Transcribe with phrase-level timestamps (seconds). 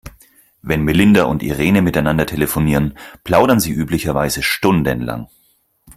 [0.63, 5.27] Wenn Melinda und Irene miteinander telefonieren, plaudern sie üblicherweise stundenlang.